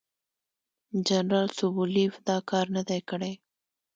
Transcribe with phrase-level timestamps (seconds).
[1.07, 3.33] جنرال سوبولیف دا کار نه دی کړی.